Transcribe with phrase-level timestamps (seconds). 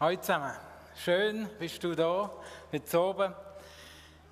[0.00, 0.52] Hallo zusammen.
[0.94, 2.30] Schön bist du da,
[2.72, 3.34] heute oben.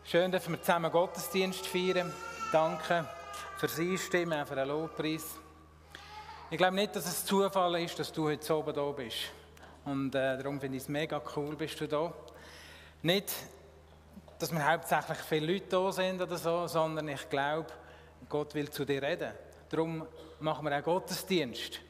[0.05, 2.13] Schön, dass wir zusammen Gottesdienst feiern.
[2.53, 3.05] Danke
[3.57, 5.25] fürs Einstimmen, für den Lobpreis.
[6.53, 9.17] Ich glaube nicht, dass es Zufall ist, dass du heute oben da bist.
[9.85, 12.13] Und äh, darum finde ich es mega cool, bist du da.
[13.03, 13.33] Nicht,
[14.39, 17.73] dass wir hauptsächlich viele Leute da sind oder so, sondern ich glaube,
[18.29, 19.33] Gott will zu dir reden.
[19.69, 20.07] Darum
[20.39, 21.81] machen wir auch Gottesdienst.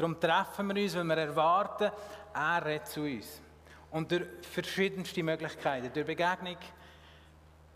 [0.00, 1.90] Darum treffen wir uns, weil wir erwarten,
[2.32, 3.42] er redet zu uns.
[3.90, 5.92] Und durch verschiedenste Möglichkeiten.
[5.92, 6.56] Durch Begegnung,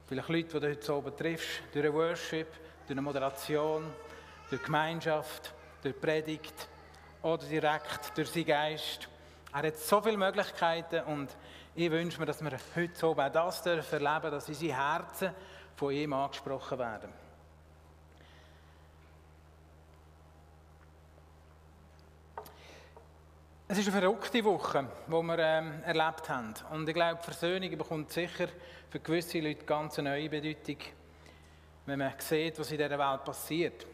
[0.07, 2.49] vielleicht Leute, die du heute oben triffst, durch ein Worship,
[2.87, 3.93] durch eine Moderation,
[4.49, 6.67] durch Gemeinschaft, durch Predigt
[7.21, 9.07] oder direkt durch seinen Geist.
[9.53, 11.29] Er hat so viele Möglichkeiten und
[11.75, 15.31] ich wünsche mir, dass wir heute oben auch das erleben dürfen, dass unsere Herzen
[15.77, 17.24] von ihm angesprochen werden.
[23.75, 26.55] Es ist eine verrückte Woche, die wir ähm, erlebt haben.
[26.71, 28.47] Und ich glaube, Versöhnung bekommt sicher
[28.89, 30.77] für gewisse Leute ganz eine neue Bedeutung,
[31.85, 33.85] wenn man sieht, was in dieser Welt passiert.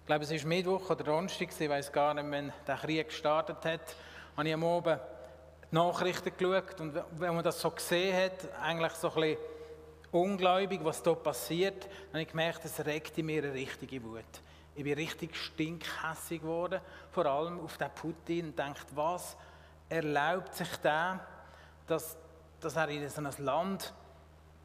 [0.00, 3.62] Ich glaube, es war Mittwoch oder Donnerstag, ich weiß gar nicht, wenn der Krieg gestartet
[3.66, 3.96] hat,
[4.34, 4.98] habe ich am Abend
[5.70, 6.80] die Nachrichten geschaut.
[6.80, 9.38] Und wenn man das so gesehen hat, eigentlich so ein bisschen
[10.10, 14.24] ungläubig, was da passiert, dann habe ich gemerkt, es regt in mir eine richtige Wut.
[14.76, 16.80] Ich bin richtig stinkhässig geworden,
[17.12, 19.36] vor allem auf den Putin und denkt, was
[19.88, 21.24] erlaubt sich der,
[21.86, 22.16] dass,
[22.60, 23.94] dass er in so ein Land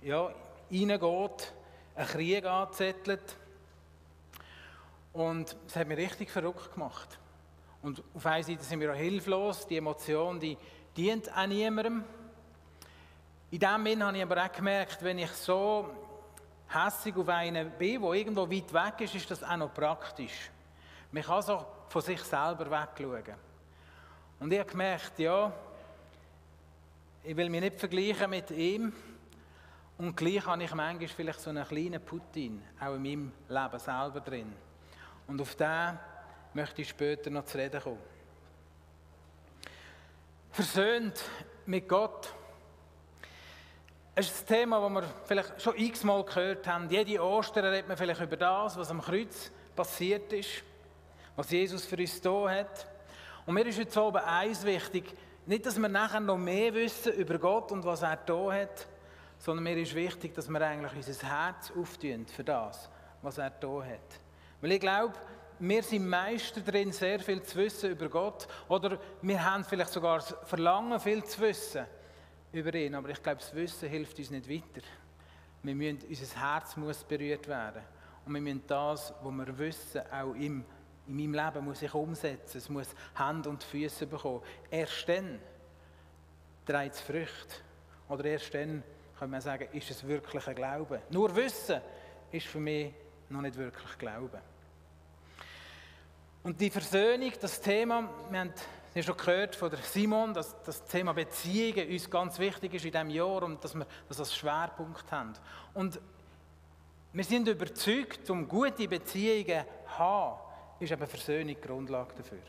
[0.01, 0.31] ja,
[0.71, 1.53] reingeht,
[1.95, 3.37] einen Krieg anzettelt.
[5.13, 7.19] Und es hat mich richtig verrückt gemacht.
[7.81, 10.57] Und auf einer Seite sind wir auch hilflos, die Emotion, die
[10.97, 12.03] dient auch niemandem.
[13.51, 15.89] In dem Sinne habe ich aber auch gemerkt, wenn ich so
[16.69, 20.51] hässig auf einen bin, der irgendwo weit weg ist, ist das auch noch praktisch.
[21.11, 23.35] Man kann so von sich selber wegschauen.
[24.39, 25.51] Und ich habe gemerkt, ja,
[27.23, 28.93] ich will mich nicht vergleichen mit ihm.
[29.97, 34.21] Und gleich habe ich manchmal vielleicht so einen kleinen Putin, auch in meinem Leben selber
[34.21, 34.53] drin.
[35.27, 35.99] Und auf den
[36.53, 37.99] möchte ich später noch zu reden kommen.
[40.51, 41.21] Versöhnt
[41.65, 42.33] mit Gott
[44.19, 46.89] es ist ein Thema, das wir vielleicht schon x-mal gehört haben.
[46.89, 50.61] Jede Ostern redet man vielleicht über das, was am Kreuz passiert ist,
[51.37, 52.85] was Jesus für uns da hat.
[53.45, 55.05] Und mir ist jetzt oben eins wichtig,
[55.45, 58.87] nicht, dass wir nachher noch mehr wissen über Gott und was er da hat,
[59.37, 62.89] sondern mir ist wichtig, dass wir eigentlich unser Herz auftun für das,
[63.21, 64.19] was er da hat.
[64.59, 65.13] Weil ich glaube,
[65.59, 68.49] wir sind Meister darin, sehr viel zu wissen über Gott.
[68.67, 71.85] Oder wir haben vielleicht sogar das Verlangen, viel zu wissen
[72.51, 74.85] über ihn, aber ich glaube, das Wissen hilft uns nicht weiter.
[75.63, 77.81] Wir müssen, unser Herz muss berührt werden.
[78.25, 80.63] Und wir müssen das, was wir wissen, auch im,
[81.07, 82.57] in meinem Leben muss ich umsetzen.
[82.57, 84.41] Es muss Hand und Füße bekommen.
[84.69, 85.39] Erst dann
[86.65, 87.55] trägt es Früchte.
[88.07, 88.83] Oder erst dann
[89.17, 91.01] kann man sagen, ist es wirklich ein Glaube.
[91.09, 91.81] Nur Wissen
[92.31, 92.93] ist für mich
[93.29, 94.39] noch nicht wirklich Glauben.
[96.43, 98.53] Und die Versöhnung, das Thema, wir haben
[98.93, 102.91] Sie haben schon gehört von Simon, dass das Thema Beziehungen uns ganz wichtig ist in
[102.91, 105.33] diesem Jahr und dass wir das als Schwerpunkt haben.
[105.75, 105.99] Und
[107.13, 110.39] wir sind überzeugt, um gute Beziehungen zu haben,
[110.79, 112.39] ist eben Versöhnung die Grundlage dafür.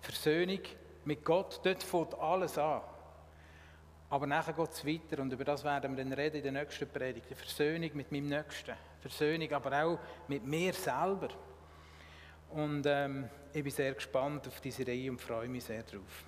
[0.00, 0.60] Versöhnung
[1.04, 2.80] mit Gott, dort fängt alles an.
[4.10, 6.88] Aber nachher geht es weiter und über das werden wir dann reden in der nächsten
[6.88, 7.26] Predigt.
[7.34, 8.74] Versöhnung mit meinem Nächsten.
[9.00, 11.28] Versöhnung aber auch mit mir selber.
[12.50, 16.24] Und ähm, ich bin sehr gespannt auf diese Reihe und freue mich sehr darauf.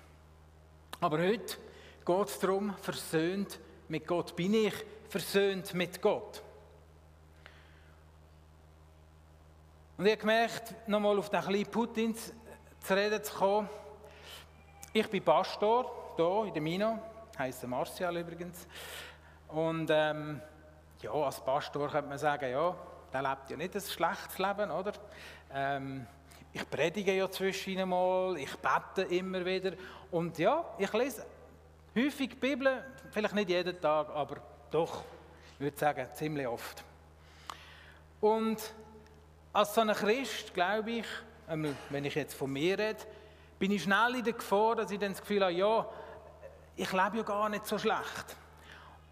[0.99, 1.57] Aber heute
[2.03, 4.35] geht es darum, versöhnt mit Gott.
[4.35, 4.73] Bin ich
[5.07, 6.41] versöhnt mit Gott?
[9.95, 13.69] Und ich habe gemerkt, nochmal auf den kleinen Putin zu reden zu kommen.
[14.91, 16.99] Ich bin Pastor hier in der Mino,
[17.37, 18.67] heiße Martial übrigens.
[19.49, 20.41] Und ähm,
[20.99, 22.75] ja, als Pastor könnte man sagen, ja,
[23.13, 24.93] der lebt ja nicht ein schlechtes Leben, oder?
[25.53, 26.07] Ähm,
[26.53, 29.73] ich predige ja zwischen mal, ich bete immer wieder
[30.11, 31.25] und ja, ich lese
[31.95, 34.37] häufig die Bibel, vielleicht nicht jeden Tag, aber
[34.71, 35.03] doch,
[35.53, 36.83] ich würde sagen, ziemlich oft.
[38.21, 38.73] Und
[39.53, 41.05] als so ein Christ, glaube ich,
[41.89, 42.99] wenn ich jetzt von mir rede,
[43.57, 45.85] bin ich schnell in der Gefahr, dass ich dann das Gefühl habe, ja,
[46.75, 48.35] ich lebe ja gar nicht so schlecht.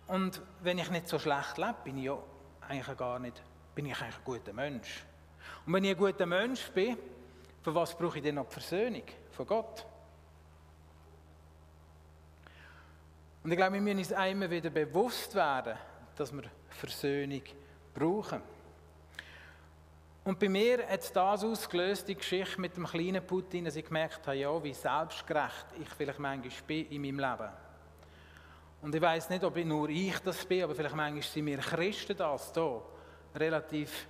[0.08, 2.18] Und wenn ich nicht so schlecht lebe, bin ich ja
[2.68, 3.42] eigentlich gar nicht,
[3.76, 5.04] bin ich eigentlich ein guter Mensch.
[5.66, 6.98] Und wenn ich ein guter Mensch bin,
[7.68, 9.86] für was brauche ich denn noch die Versöhnung von Gott?
[13.44, 15.78] Und ich glaube, wir müssen uns einmal wieder bewusst werden,
[16.16, 17.42] dass wir Versöhnung
[17.94, 18.42] brauchen.
[20.24, 24.26] Und bei mir hat das ausgelöst, die Geschichte mit dem kleinen Putin, dass ich gemerkt
[24.26, 27.52] habe, ja, wie selbstgerecht ich vielleicht manchmal bin in meinem Leben.
[28.82, 32.16] Und ich weiß nicht, ob nur ich das bin, aber vielleicht manchmal sind wir Christen
[32.16, 32.82] das hier
[33.36, 34.08] relativ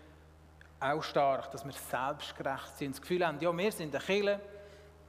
[0.80, 2.92] auch stark, dass wir selbstgerecht sind.
[2.96, 4.40] Das Gefühl haben, ja, wir sind eine Kirche,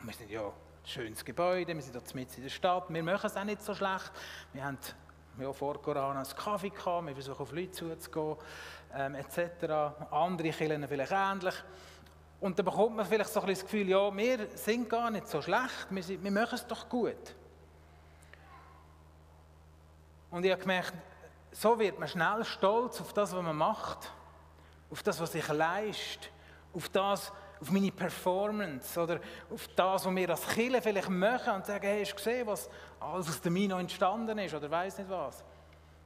[0.02, 0.52] wir sind ja ein
[0.84, 3.74] schönes Gebäude, wir sind hier mitten in der Stadt, wir machen es auch nicht so
[3.74, 4.10] schlecht.
[4.52, 4.78] Wir haben
[5.38, 8.36] ja, vor Corona einen Kaffee gehabt, wir versuchen auf Leute zuzugehen,
[8.94, 9.70] ähm, etc.
[10.10, 11.54] Andere Kirchen vielleicht ähnlich.
[12.40, 15.28] Und dann bekommt man vielleicht so ein bisschen das Gefühl, ja, wir sind gar nicht
[15.28, 17.34] so schlecht, wir, sind, wir machen es doch gut.
[20.30, 20.94] Und ich habe gemerkt,
[21.52, 24.12] so wird man schnell stolz auf das, was man macht,
[24.90, 26.28] auf das, was ich leiste,
[26.72, 29.20] auf das, auf meine Performance oder
[29.50, 32.70] auf das, was wir als Kirche vielleicht machen und sagen, hey, hast du gesehen, was
[33.00, 35.44] alles aus dem Mino entstanden ist oder weiß nicht was.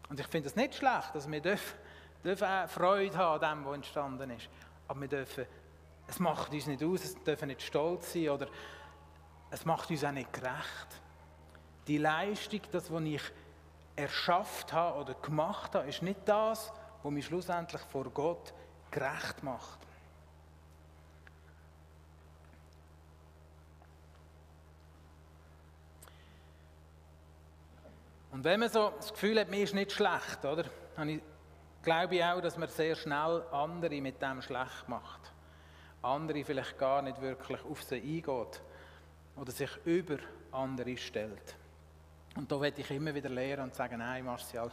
[0.08, 1.79] Und ich finde es nicht schlecht, dass wir dürfen,
[2.25, 4.49] dürfen Freude haben an dem, was entstanden ist.
[4.88, 5.46] Aber wir dürfen,
[6.06, 8.46] es macht uns nicht aus, es dürfen nicht stolz sein oder
[9.50, 11.00] es macht uns auch nicht gerecht.
[11.87, 13.23] Die Leistung, das, was ich
[13.96, 18.55] erschafft habe oder gemacht habe, ist nicht das, was mich schlussendlich vor Gott
[18.93, 19.79] gerecht macht.
[28.31, 30.65] Und wenn man so das Gefühl hat, mir ist nicht schlecht, oder?
[30.97, 31.21] Dann
[31.83, 35.33] glaube ich auch, dass man sehr schnell andere mit dem schlecht macht.
[36.00, 38.62] Andere vielleicht gar nicht wirklich auf sie eingeht
[39.37, 40.17] oder sich über
[40.50, 41.55] andere stellt.
[42.35, 44.71] Und da werde ich immer wieder lehren und sagen, nein Martial,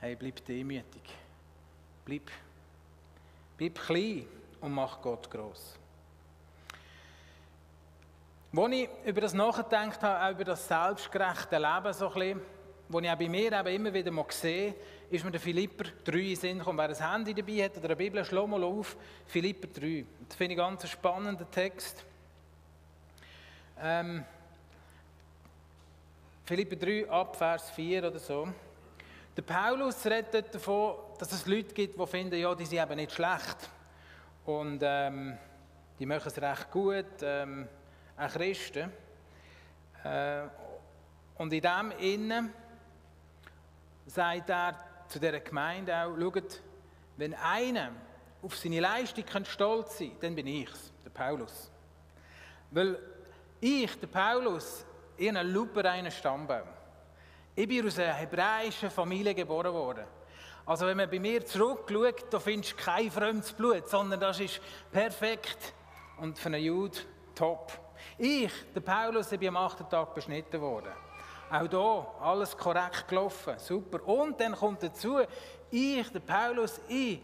[0.00, 1.02] hey, bleib demütig.
[2.04, 2.30] Bleib,
[3.58, 4.24] bleib klein
[4.60, 5.74] und mach Gott groß.
[8.56, 12.40] Als ich über das nachgedacht habe, auch über das selbstgerechte Leben so ein bisschen,
[12.88, 14.74] wo ich auch bei mir eben immer wieder mal sehe,
[15.10, 16.78] ist mir der Philipper 3 in Sinn gekommen.
[16.78, 18.96] Wer ein Handy dabei hat oder eine Bibel, schlau mal auf,
[19.26, 20.04] Philipper 3.
[20.26, 22.04] Das finde ich ganz einen spannenden Text.
[23.80, 24.24] Ähm,
[26.44, 28.48] Philipper 3, ab Vers 4 oder so.
[29.38, 33.12] Der Paulus redet davon, dass es Leute gibt, die finden, ja, die sind eben nicht
[33.12, 33.70] schlecht.
[34.44, 35.38] Und ähm,
[35.96, 37.22] die machen es recht gut.
[37.22, 37.68] Ähm,
[38.16, 38.90] auch Christen.
[40.02, 40.40] Äh,
[41.36, 42.52] und in dem Innen
[44.06, 44.74] sagt er
[45.06, 46.60] zu dieser Gemeinde auch, schaut,
[47.16, 47.92] wenn einer
[48.42, 51.70] auf seine Leistung stolz sein kann, dann bin ich es, der Paulus.
[52.72, 52.98] Weil
[53.60, 54.84] ich, der Paulus,
[55.16, 56.77] habe einen lupereinen Stammbaum.
[57.58, 60.04] Ich bin aus einer hebräischen Familie geboren worden.
[60.64, 64.60] Also wenn man bei mir zurückschaut, da findest du kein fremdes Blut, sondern das ist
[64.92, 65.74] perfekt
[66.18, 66.96] und für einen Jude
[67.34, 67.72] top.
[68.16, 70.92] Ich, der Paulus, ich bin am achten Tag beschnitten worden.
[71.50, 74.06] Auch hier alles korrekt gelaufen, super.
[74.06, 75.18] Und dann kommt dazu,
[75.68, 77.18] ich, der Paulus, ich,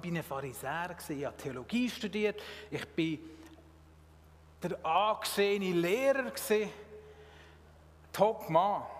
[0.00, 2.40] bin ein Pharisäer, ich habe Theologie studiert,
[2.70, 3.18] ich bin
[4.62, 6.32] der angesehene Lehrer,
[8.14, 8.95] top Mann.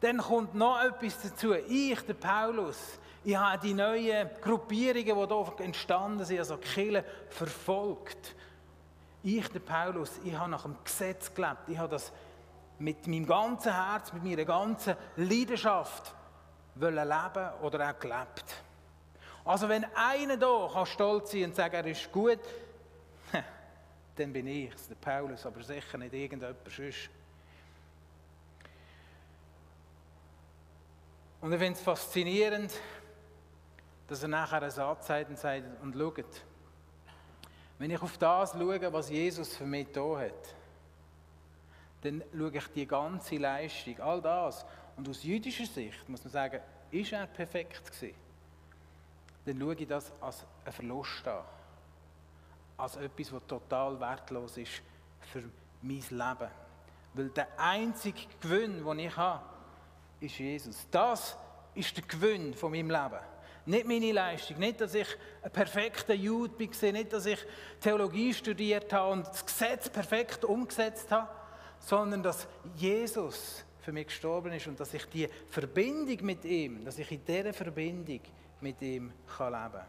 [0.00, 1.54] Dann kommt noch etwas dazu.
[1.54, 7.04] Ich, der Paulus, ich habe die neuen Gruppierungen, die hier entstanden sind, also die Kirche,
[7.30, 8.34] verfolgt.
[9.22, 11.68] Ich, der Paulus, ich habe nach dem Gesetz gelebt.
[11.68, 12.12] Ich habe das
[12.78, 16.14] mit meinem ganzen Herz, mit meiner ganzen Leidenschaft
[16.74, 18.44] leben oder auch gelebt.
[19.44, 22.40] Also wenn einer da kann stolz sein und sagen, er ist gut,
[24.16, 27.10] dann bin ich der Paulus, aber sicher nicht irgendjemand sonst.
[31.46, 32.72] Und ich finde es faszinierend,
[34.08, 36.42] dass er nachher einen Satz sagt und sagt, und schaut,
[37.78, 40.56] wenn ich auf das schaue, was Jesus für mich da hat,
[42.02, 44.66] dann schaue ich die ganze Leistung, all das.
[44.96, 46.60] Und aus jüdischer Sicht muss man sagen,
[46.90, 48.16] ist er perfekt gewesen?
[49.44, 51.44] Dann schaue ich das als einen Verlust an.
[52.76, 54.82] Als etwas, was total wertlos ist
[55.20, 55.44] für
[55.80, 56.50] mein Leben.
[57.14, 59.55] Weil der einzige Gewinn, den ich habe,
[60.20, 60.86] ist Jesus.
[60.90, 61.36] Das
[61.74, 63.20] ist der Gewinn von meinem Leben.
[63.66, 65.08] Nicht meine Leistung, nicht, dass ich
[65.42, 67.38] ein perfekter Jude war, nicht, dass ich
[67.80, 71.28] Theologie studiert habe und das Gesetz perfekt umgesetzt habe,
[71.80, 72.46] sondern dass
[72.76, 77.24] Jesus für mich gestorben ist und dass ich die Verbindung mit ihm, dass ich in
[77.24, 78.20] dieser Verbindung
[78.60, 79.86] mit ihm leben kann.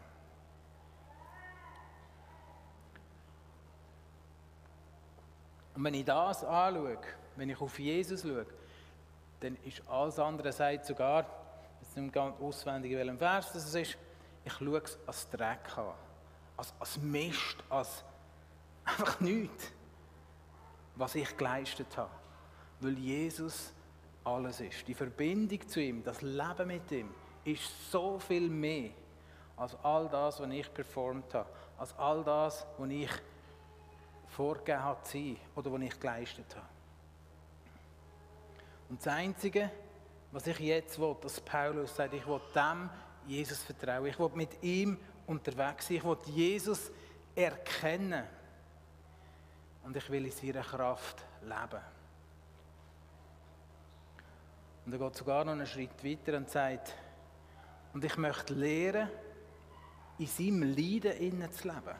[5.74, 6.98] Und wenn ich das anschaue,
[7.36, 8.46] wenn ich auf Jesus schaue,
[9.40, 11.26] dann ist alles andere, sagt sogar,
[11.80, 13.96] jetzt nicht ganz auswendig, welchem Vers das ist,
[14.44, 15.92] ich schaue es als Dreck an,
[16.56, 18.04] als, als Mist, als
[18.84, 19.70] einfach nichts,
[20.96, 22.10] was ich geleistet habe.
[22.80, 23.72] Weil Jesus
[24.24, 24.86] alles ist.
[24.86, 27.10] Die Verbindung zu ihm, das Leben mit ihm,
[27.44, 28.90] ist so viel mehr.
[29.58, 33.10] als all das, was ich performt habe, als all das, was ich
[34.28, 36.66] vorgegeben habe zu sein oder was ich geleistet habe.
[38.88, 39.70] Und das Einzige,
[40.32, 42.90] was ich jetzt will, dass Paulus sagt, ich will dem
[43.26, 44.06] Jesus vertrauen.
[44.06, 45.98] Ich will mit ihm unterwegs sein.
[45.98, 46.90] Ich will Jesus
[47.34, 48.24] erkennen.
[49.84, 51.82] Und ich will in seiner Kraft leben.
[54.84, 56.94] Und er geht sogar noch einen Schritt weiter und sagt,
[57.92, 59.10] und ich möchte lernen,
[60.18, 61.94] in seinem Leiden innen zu leben.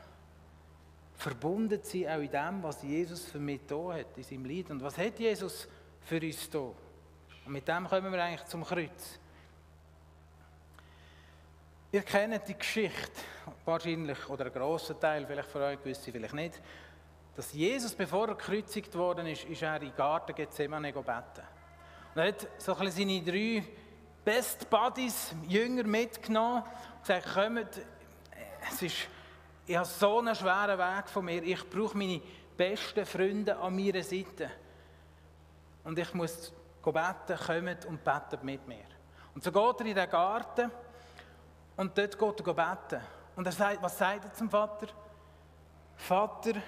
[1.15, 4.73] Verbunden zu sein auch in dem, was Jesus für mich da hat, in seinem Leiden.
[4.73, 5.69] Und was hat Jesus
[6.09, 6.59] für uns da?
[6.59, 9.19] Und mit dem kommen wir eigentlich zum Kreuz.
[11.93, 13.21] Ihr kennt die Geschichte
[13.65, 16.61] wahrscheinlich, oder einen grossen Teil, vielleicht von euch, gewisse vielleicht nicht,
[17.37, 21.47] dass Jesus, bevor er gekreuzigt worden ist, ist er in den Garten Gethsemane beten.
[22.15, 23.63] Und er hat so ein seine drei
[24.25, 27.81] Best Buddies, Jünger mitgenommen und gesagt, kommt,
[28.71, 29.09] es ist,
[29.67, 32.21] ich habe so einen schweren Weg von mir, ich brauche meine
[32.57, 34.51] besten Freunde an meiner Seite.
[35.89, 36.53] Und ich muss
[36.85, 38.85] beten, kommt und betet mit mir.
[39.35, 40.71] Und so geht er in den Garten
[41.79, 43.01] und dort geht er beten.
[43.35, 44.89] Und er sagt, was sagt er zum Vater?
[45.97, 46.61] Vater,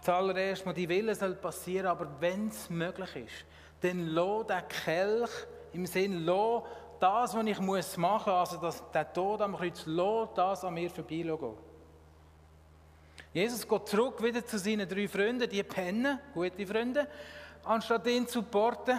[0.00, 3.44] zuallererst mal die Wille soll passieren, aber wenn es möglich ist,
[3.82, 5.30] dann lass den Kelch
[5.74, 6.62] im Sinn, lass
[7.00, 10.72] das, was ich muss machen muss, also das, der Tod am Kreuz, lass das an
[10.72, 11.58] mir vorbeigehen.
[13.34, 17.06] Jesus geht zurück wieder zu seinen drei Freunden, die pennen, gute Freunde,
[17.68, 18.98] anstatt ihn zu porten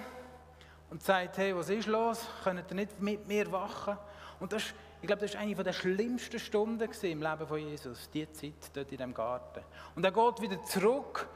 [0.91, 2.25] und sagt, hey, was ist los?
[2.43, 3.97] Könnt ihr nicht mit mir wachen?
[4.39, 4.63] Und das,
[5.01, 8.91] ich glaube, das war eine der schlimmsten Stunden im Leben von Jesus, die Zeit dort
[8.91, 9.61] in dem Garten.
[9.95, 11.27] Und er geht wieder zurück,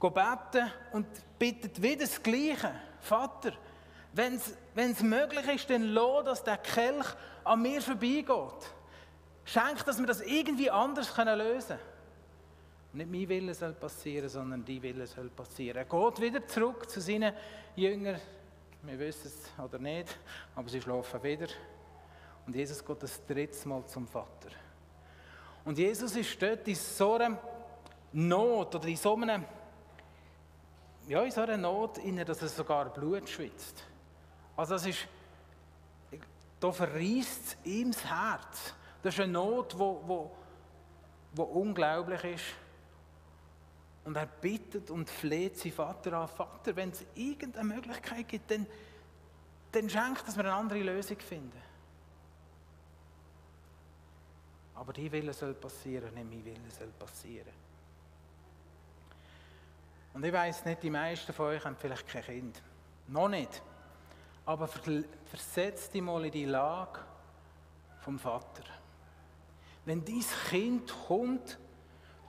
[0.00, 1.06] geht beten und
[1.38, 2.72] bittet wieder das Gleiche.
[3.00, 3.52] Vater,
[4.12, 7.06] wenn es möglich ist, dann lass, dass der Kelch
[7.42, 8.74] an mir vorbeigeht.
[9.44, 11.97] Schenk, dass wir das irgendwie anders lösen können.
[12.98, 15.76] Nicht mein Wille soll passieren, sondern die Wille soll passieren.
[15.76, 17.32] Er geht wieder zurück zu seinen
[17.76, 18.20] Jüngern.
[18.82, 20.18] Wir wissen es oder nicht,
[20.56, 21.46] aber sie schlafen wieder.
[22.44, 24.48] Und Jesus geht das dritte Mal zum Vater.
[25.64, 27.38] Und Jesus ist dort in so einer
[28.14, 29.44] Not oder in so einer,
[31.06, 33.84] ja, in so einer Not, dass er sogar Blut schwitzt.
[34.56, 35.06] Also das ist,
[36.58, 38.74] da verriest es ihm das Herz.
[39.04, 40.32] Das ist eine Not, die wo,
[41.32, 42.44] wo unglaublich ist.
[44.08, 48.66] Und er bittet und fleht seinen Vater an, Vater, wenn es irgendeine Möglichkeit gibt, dann,
[49.70, 51.60] dann schenkt, dass wir eine andere Lösung finden.
[54.76, 57.52] Aber die Wille soll passieren, nicht mein Wille soll passieren.
[60.14, 62.62] Und ich weiß nicht, die meisten von euch haben vielleicht kein Kind.
[63.08, 63.60] Noch nicht.
[64.46, 67.00] Aber versetzt dich mal in die Lage
[68.00, 68.64] vom Vater.
[69.84, 71.58] Wenn dein Kind kommt,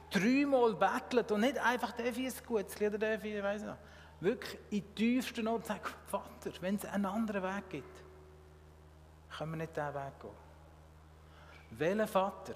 [0.09, 3.77] dreimal bettelt und nicht einfach, darf ich ein gutes Lied oder darf ich, weiss nicht,
[4.19, 8.03] wirklich in die tiefste Not sagt, Vater, wenn es einen anderen Weg gibt,
[9.37, 10.31] können wir nicht diesen Weg gehen.
[11.71, 12.53] Welcher Vater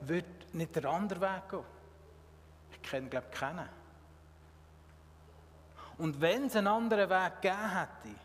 [0.00, 1.64] wird nicht den anderen Weg gehen?
[2.72, 3.68] Ich kenne, glaube ich, keinen.
[5.98, 8.18] Und wenn es einen anderen Weg gegeben hätte,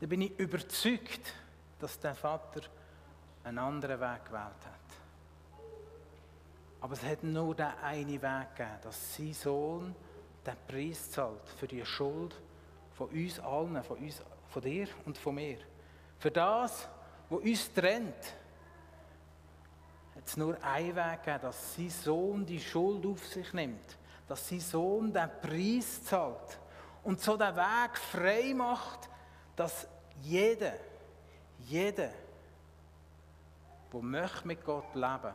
[0.00, 1.34] dann bin ich überzeugt,
[1.78, 2.60] dass der Vater
[3.44, 4.87] einen anderen Weg gewählt hat.
[6.80, 9.94] Aber es hat nur den einen Weg gegeben, dass sein Sohn
[10.46, 12.40] den Preis zahlt für die Schuld
[12.92, 15.58] von uns allen, von, uns, von dir und von mir.
[16.18, 16.88] Für das,
[17.28, 18.34] was uns trennt,
[20.14, 24.46] hat es nur einen Weg gegeben, dass sein Sohn die Schuld auf sich nimmt dass
[24.46, 26.58] sein Sohn den Preis zahlt
[27.02, 29.08] und so den Weg frei macht,
[29.56, 29.88] dass
[30.22, 30.74] jeder,
[31.60, 32.10] jeder,
[33.92, 35.32] der möchte mit Gott leben,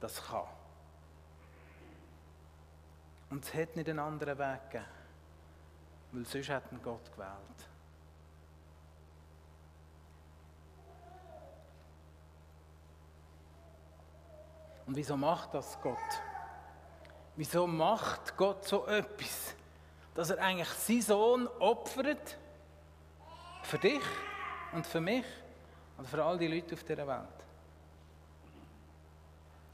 [0.00, 0.44] das kann.
[3.30, 4.86] Und es hat nicht einen anderen Weg gegeben,
[6.12, 7.70] weil sonst ihn Gott gewählt.
[14.86, 15.96] Und wieso macht das Gott?
[17.36, 19.54] Wieso macht Gott so etwas?
[20.16, 22.36] Dass er eigentlich seinen Sohn opfert
[23.62, 24.02] für dich
[24.72, 25.24] und für mich
[25.96, 27.39] und für all die Leute auf dieser Welt.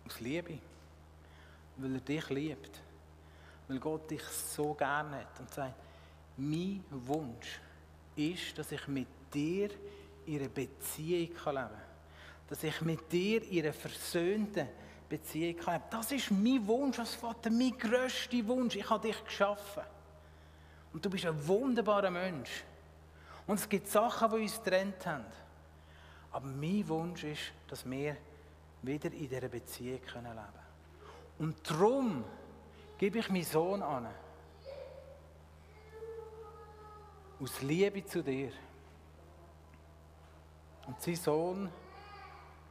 [0.07, 0.59] Aus Liebe.
[1.77, 2.81] Weil er dich liebt.
[3.69, 5.75] Weil Gott dich so gerne hat und sagt,
[6.37, 7.61] mein Wunsch
[8.15, 9.71] ist, dass ich mit dir
[10.27, 11.71] ihre Beziehung leben kann.
[12.49, 14.69] Dass ich mit dir ihre versöhnte
[15.09, 15.85] Beziehung haben.
[15.91, 18.77] Das ist mein Wunsch als Vater, mein grösster Wunsch.
[18.77, 19.83] Ich habe dich geschaffen.
[20.93, 22.65] Und du bist ein wunderbarer Mensch.
[23.47, 25.25] Und es gibt Sachen, die uns getrennt haben.
[26.33, 28.17] Aber mein Wunsch ist, dass wir
[28.87, 30.39] wieder in dieser Beziehung leben können.
[31.39, 32.25] Und darum
[32.99, 34.09] gebe ich meinen Sohn an.
[37.41, 38.51] Aus Liebe zu dir.
[40.87, 41.69] Und sein Sohn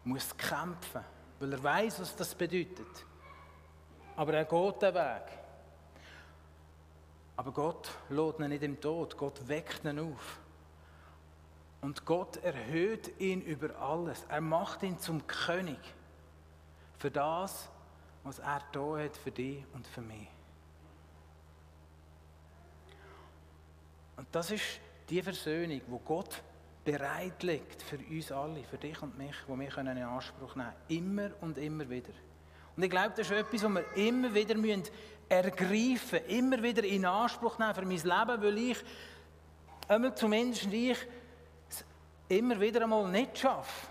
[0.03, 1.03] muss kämpfen,
[1.39, 3.05] weil er weiß, was das bedeutet.
[4.15, 5.45] Aber er geht den Weg.
[7.37, 10.39] Aber Gott lädt ihn nicht im Tod, Gott weckt ihn auf.
[11.81, 14.25] Und Gott erhöht ihn über alles.
[14.29, 15.77] Er macht ihn zum König
[16.97, 17.69] für das,
[18.23, 20.27] was er da hat für dich und für mich.
[24.17, 26.41] Und das ist die Versöhnung, wo Gott
[26.83, 31.07] bereit liegt für uns alle, für dich und mich, wo wir in Anspruch nehmen können.
[31.07, 32.13] Immer und immer wieder.
[32.75, 34.83] Und ich glaube, das ist etwas, was wir immer wieder müssen
[35.27, 38.77] ergreifen müssen, immer wieder in Anspruch nehmen für mein Leben, weil ich,
[39.87, 40.97] einmal zumindest ich,
[41.69, 41.85] es
[42.29, 43.87] immer wieder einmal nicht schaffe,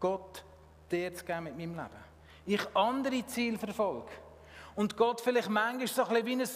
[0.00, 0.42] Gott
[0.90, 2.03] dir zu geben mit meinem Leben.
[2.46, 4.10] Ich andere Ziele verfolge.
[4.74, 6.48] Und Gott vielleicht manchmal so ein bisschen wie, ein,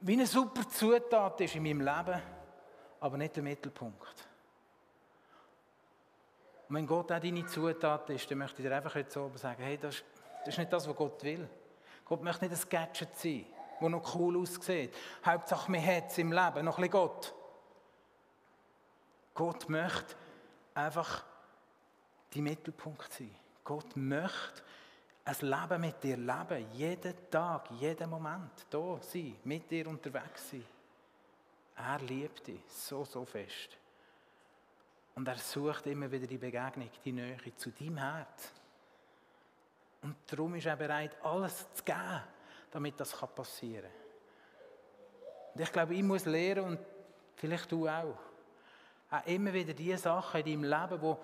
[0.00, 2.22] wie eine super Zutat ist in meinem Leben,
[3.00, 4.28] aber nicht der Mittelpunkt.
[6.68, 9.62] Und wenn Gott auch deine Zutat ist, dann möchte ich dir einfach jetzt oben sagen,
[9.62, 10.02] hey, das,
[10.40, 11.48] das ist nicht das, was Gott will.
[12.04, 13.46] Gott möchte nicht ein Gadget sein,
[13.80, 14.94] das noch cool aussieht.
[15.24, 17.34] Hauptsache, man hat es im Leben, noch ein bisschen Gott.
[19.34, 20.14] Gott möchte
[20.74, 21.24] einfach
[22.32, 23.34] die Mittelpunkt sein.
[23.66, 24.62] Gott möchte
[25.24, 30.64] ein Leben mit dir leben, jeden Tag, jeden Moment, da sein, mit dir unterwegs sein.
[31.74, 33.76] Er liebt dich so, so fest.
[35.16, 38.52] Und er sucht immer wieder die Begegnung, die Nähe zu deinem Herz.
[40.02, 42.22] Und darum ist er bereit, alles zu geben,
[42.70, 45.54] damit das passieren kann.
[45.54, 46.78] Und ich glaube, ich muss lernen, und
[47.34, 48.16] vielleicht du auch,
[49.10, 51.18] auch immer wieder die Sachen in deinem Leben, wo,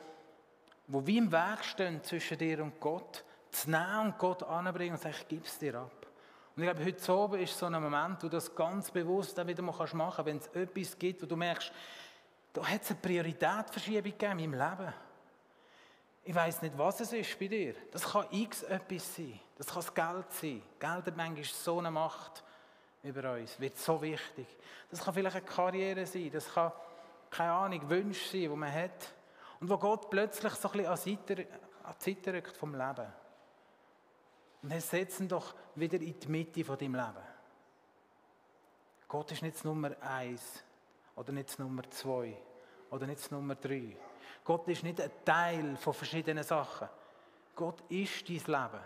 [0.92, 5.00] wo wie im Weg stehen zwischen dir und Gott, zu nehmen und Gott anbringen und
[5.00, 6.06] sagen, ich gebe es dir ab.
[6.54, 9.46] Und ich glaube, heute oben ist so ein Moment, wo du das ganz bewusst auch
[9.46, 11.72] wieder machen kannst, wenn es etwas gibt, wo du merkst,
[12.52, 14.94] da hat es eine Prioritätsverschiebung gegeben in meinem Leben.
[16.24, 17.74] Ich weiß nicht, was es ist bei dir.
[17.90, 19.40] Das kann x etwas sein.
[19.56, 20.62] Das kann das Geld sein.
[20.78, 22.44] Geld hat manchmal so eine Macht
[23.02, 24.46] über uns, wird so wichtig.
[24.90, 26.30] Das kann vielleicht eine Karriere sein.
[26.30, 26.70] Das kann,
[27.30, 29.14] keine Ahnung, Wünsche sein, die man hat.
[29.62, 30.92] Und wo Gott plötzlich so ein bisschen
[31.84, 33.06] an, die Seite rückt vom Leben.
[34.60, 37.24] Und er setzt ihn doch wieder in die Mitte von deinem Leben.
[39.06, 40.64] Gott ist nicht Nummer eins
[41.14, 42.36] oder nicht Nummer zwei
[42.90, 43.96] oder nicht Nummer drei.
[44.42, 46.88] Gott ist nicht ein Teil von verschiedenen Sachen.
[47.54, 48.84] Gott ist dein Leben.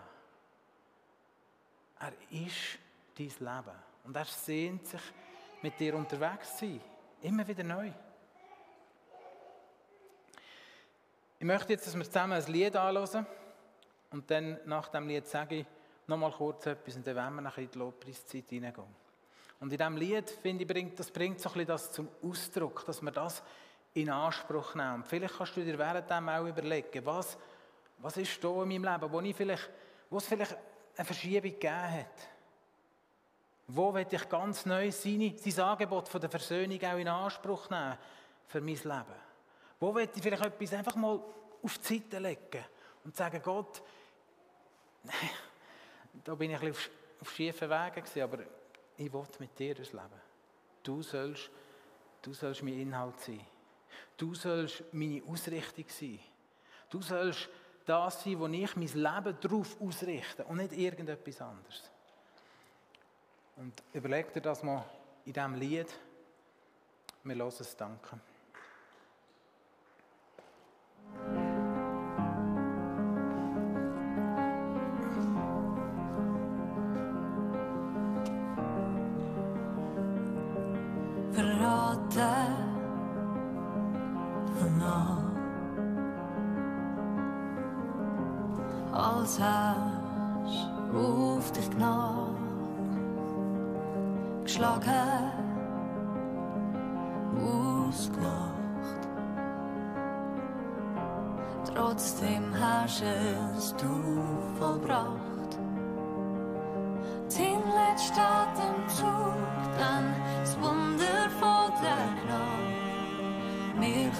[2.01, 2.77] Er ist
[3.17, 3.77] dein Leben.
[4.03, 5.01] Und er sehnt sich,
[5.63, 6.81] mit dir unterwegs zu sein.
[7.23, 7.91] Immer wieder neu.
[11.39, 13.25] Ich möchte jetzt, dass wir zusammen ein Lied anhören.
[14.09, 15.65] Und dann nach dem Lied sage ich
[16.07, 18.87] noch mal kurz etwas und dann werden wir nachher in die Lobpreiszeit hineingehen.
[19.59, 22.85] Und in diesem Lied, finde ich, bringt, das bringt so ein bisschen das zum Ausdruck,
[22.85, 23.43] dass wir das
[23.93, 24.95] in Anspruch nehmen.
[24.95, 27.37] Und vielleicht kannst du dir währenddem auch überlegen, was,
[27.97, 29.69] was ist da in meinem Leben, wo, ich vielleicht,
[30.09, 30.55] wo es vielleicht
[30.95, 32.27] eine Verschiebung gegeben hat.
[33.67, 37.97] Wo will ich ganz neu seine, sein Angebot von der Versöhnung auch in Anspruch nehmen
[38.47, 39.26] für mein Leben?
[39.79, 41.19] Wo will ich vielleicht etwas einfach mal
[41.61, 42.65] auf die Seite legen
[43.03, 43.81] und sagen, Gott,
[46.23, 48.39] da bin ich ein bisschen auf, auf schiefen Wegen gewesen, aber
[48.97, 50.21] ich will mit dir das Leben.
[50.83, 51.49] Du sollst,
[52.21, 53.45] du sollst mein Inhalt sein.
[54.15, 56.19] Du sollst meine Ausrichtung sein.
[56.89, 57.49] Du sollst
[57.85, 61.91] das sein, wo ich mein Leben darauf ausrichte und nicht irgendetwas anderes.
[63.55, 64.83] Und überleg dir das mal
[65.25, 65.87] in diesem Lied.
[67.23, 68.21] Wir hören es danken.
[88.97, 89.91] Als hast
[90.93, 92.27] auf dich nach.
[94.43, 95.31] Geschlagen,
[97.35, 99.01] ausgelacht.
[101.73, 104.21] Trotzdem hast du
[104.57, 105.51] vollbracht.
[107.37, 109.36] Den letzten Atemzug,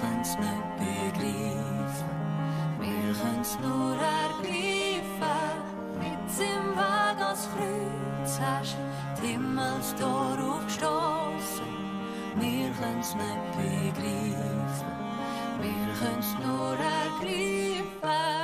[0.00, 2.08] Können's nicht begreifen,
[2.78, 4.98] wir können's nur ergreifen
[6.40, 8.76] im Weg als Kreuz hast
[9.20, 11.68] die Himmelstor aufgestoßen.
[12.80, 14.92] Können's nicht begreifen,
[15.60, 18.37] wir können's nur ergreifen.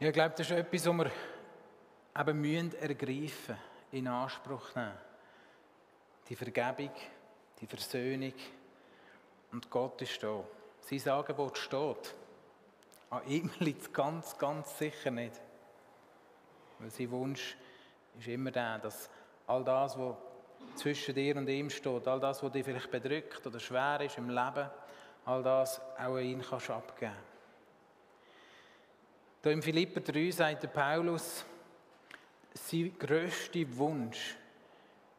[0.00, 1.10] Ich glaube, das ist etwas, was wir
[2.20, 3.56] eben müssen ergreifen,
[3.90, 4.92] in Anspruch nehmen.
[6.28, 6.92] Die Vergebung,
[7.60, 8.34] die Versöhnung.
[9.50, 10.44] Und Gott ist da.
[10.82, 12.14] Sein Angebot steht.
[13.10, 15.40] An ihm liegt es ganz, ganz sicher nicht.
[16.78, 17.56] Weil sein Wunsch
[18.16, 19.10] ist immer der, dass
[19.48, 20.14] all das, was
[20.76, 24.30] zwischen dir und ihm steht, all das, was dich vielleicht bedrückt oder schwer ist im
[24.30, 24.70] Leben,
[25.24, 27.27] all das auch an ihn kannst abgeben.
[29.48, 31.42] Da im Philipper 3 sagt der Paulus,
[32.52, 34.36] sein grösster Wunsch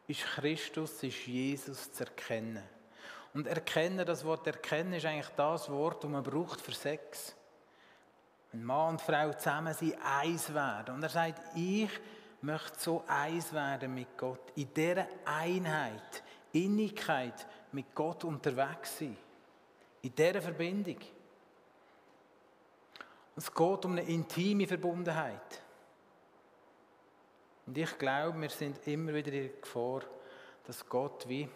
[0.05, 2.61] ist Christus, ist Jesus zu erkennen.
[3.33, 7.35] Und erkennen, das Wort erkennen ist eigentlich das Wort, das man braucht für Sex.
[8.51, 10.93] Wenn Mann und Frau zusammen sind, eins werden.
[10.93, 11.89] Und er sagt, ich
[12.43, 14.51] möchte so eins werden mit Gott.
[14.53, 19.17] In dieser Einheit, Innigkeit mit Gott unterwegs sein.
[20.03, 20.99] In dieser Verbindung.
[23.39, 25.61] Es geht um eine intime Verbundenheit.
[27.65, 30.01] Und ich glaube, wir sind immer wieder in der Gefahr,
[30.65, 31.49] dass Gott wie eben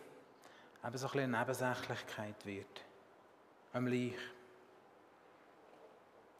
[0.81, 2.85] so ein bisschen eine Nebensächlichkeit wird.
[3.73, 4.13] Am Leich.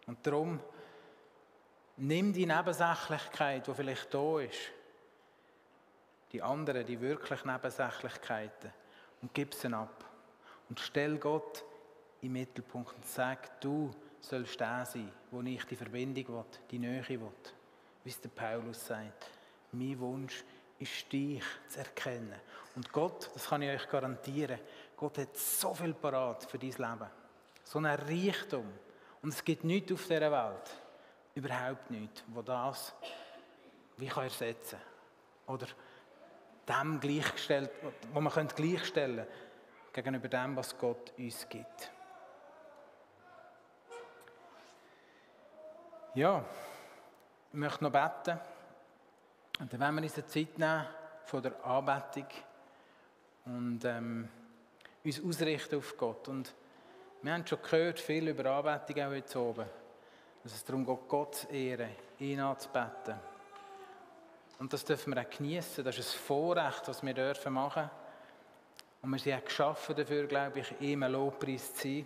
[0.08, 0.62] Und darum
[1.98, 4.72] nimm die Nebensächlichkeit, die vielleicht da ist,
[6.32, 8.72] die anderen, die wirklich Nebensächlichkeiten,
[9.22, 10.06] und gib sie ab.
[10.70, 11.66] Und stell Gott
[12.22, 13.94] im Mittelpunkt und sag, du
[14.24, 17.32] sollst der sein, wo ich die Verbindung will, die Nähe will.
[18.04, 19.30] Wie es der Paulus sagt.
[19.72, 20.44] Mein Wunsch
[20.80, 22.40] ist, dich zu erkennen.
[22.76, 24.60] Und Gott, das kann ich euch garantieren,
[24.98, 27.10] Gott hat so viel parat für dein Leben.
[27.64, 28.66] So ein Reichtum.
[29.22, 30.70] Und es gibt nichts auf dieser Welt,
[31.36, 32.94] überhaupt nichts, wo das
[33.98, 34.80] wie kann ersetzen
[35.48, 35.68] Oder
[36.68, 37.70] dem gleichgestellt,
[38.12, 39.28] wo man könnte gleichstellen
[39.92, 41.93] gegenüber dem, was Gott uns gibt.
[46.16, 46.46] Ja,
[47.52, 48.40] ich möchte noch beten.
[49.60, 50.86] Und dann werden wir uns eine Zeit nehmen
[51.26, 52.28] von der Anbetung
[53.46, 54.30] und ähm,
[55.04, 56.28] uns ausrichten auf Gott.
[56.28, 56.54] Und
[57.24, 59.66] wir haben schon gehört, viel über Anbetung auch heute oben.
[60.44, 63.16] Dass es darum geht, Gott zu ehren, ihn anzubeten.
[64.60, 65.84] Und das dürfen wir auch genießen.
[65.84, 67.90] Das ist ein Vorrecht, was wir dürfen machen.
[69.02, 72.06] Und wir sind auch geschaffen dafür, glaube ich, ihm ein Lobpreis zu sein.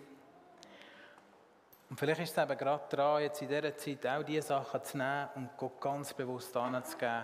[1.90, 4.98] Und vielleicht ist es eben gerade dran, jetzt in dieser Zeit auch diese Sachen zu
[4.98, 7.24] nehmen und Gott ganz bewusst anzugeben,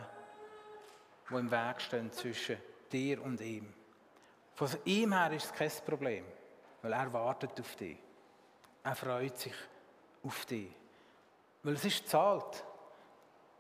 [1.30, 2.58] die im Weg stehen zwischen
[2.92, 3.74] dir und ihm.
[4.56, 6.26] Von ihm her ist es kein Problem,
[6.82, 7.98] weil er wartet auf dich.
[8.84, 9.56] Er freut sich
[10.24, 10.70] auf dich.
[11.64, 12.64] Weil es ist zahlt.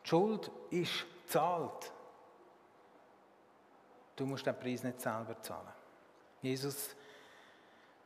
[0.03, 1.91] Die Schuld ist zahlt.
[4.15, 5.73] Du musst den Preis nicht selber zahlen.
[6.41, 6.95] Jesus,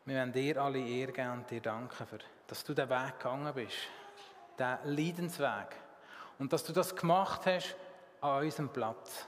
[0.05, 3.53] wir wollen dir alle Ehre geben und dir danken, für, dass du den Weg gegangen
[3.53, 3.77] bist.
[4.57, 5.75] Den Leidensweg.
[6.39, 7.75] Und dass du das gemacht hast
[8.21, 9.27] an unserem Platz.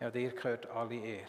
[0.00, 1.28] Ja, dir gehört alle Ehre.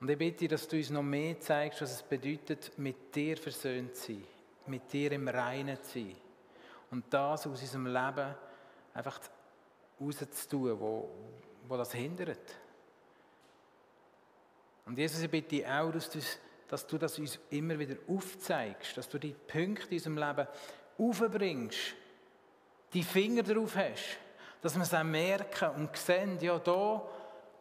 [0.00, 3.94] Und ich bitte, dass du uns noch mehr zeigst, was es bedeutet, mit dir versöhnt
[3.94, 4.26] zu sein,
[4.66, 6.16] mit dir im Reinen zu sein.
[6.90, 8.34] Und das aus unserem Leben
[8.94, 9.20] einfach
[10.00, 11.10] rauszutun, wo,
[11.68, 12.56] wo das hindert.
[14.90, 16.18] Und Jesus, ich bitte auch, dass du,
[16.66, 20.48] dass du das uns immer wieder aufzeigst, dass du die Punkte in unserem Leben
[20.98, 21.94] aufbringst,
[22.92, 24.18] die Finger drauf hast,
[24.60, 27.06] dass wir es auch merken und sehen, ja, da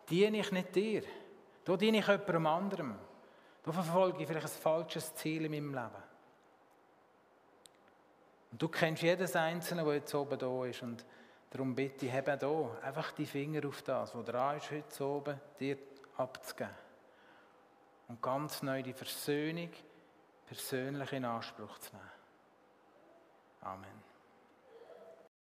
[0.10, 1.04] diene ich nicht dir,
[1.66, 2.96] da diene ich jemandem anderem,
[3.62, 6.04] da verfolge ich vielleicht ein falsches Ziel in meinem Leben.
[8.54, 11.06] Und du kennst jedes Einzelne, der jetzt oben da ist und
[11.52, 15.40] darum bitte ich, habe hier einfach die Finger auf das, was dran ist, heute oben,
[15.60, 15.78] dir
[16.18, 16.89] abzugeben.
[18.10, 19.70] Und ganz neu die Versöhnung
[20.48, 22.10] persönlich in Anspruch zu nehmen.
[23.62, 24.09] Amen.